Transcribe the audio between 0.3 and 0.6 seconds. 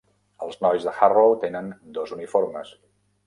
Els